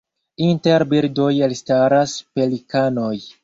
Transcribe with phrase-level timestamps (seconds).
[0.45, 3.17] Inter birdoj elstaras pelikanoj.